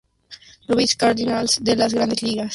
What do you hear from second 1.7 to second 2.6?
las Grandes Ligas.